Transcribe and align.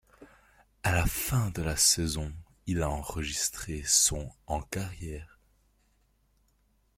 À 0.81 0.91
la 0.93 1.05
fin 1.05 1.51
de 1.51 1.61
la 1.61 1.75
saison 1.75 2.33
il 2.65 2.81
a 2.81 2.89
enregistré 2.89 3.83
son 3.85 4.31
en 4.47 4.59
carrière. 4.59 5.37